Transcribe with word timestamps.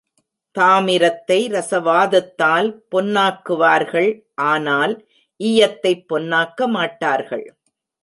தாமிரத்தை 0.59 1.37
ரஸவாதத்தால் 1.49 2.69
பொன்னாக்குவார்கள் 2.91 4.11
ஆனால் 4.35 4.93
ஈயத்தைப் 5.39 6.05
பொன்னாக்க 6.09 6.67
மாட்டார்கள். 6.67 7.47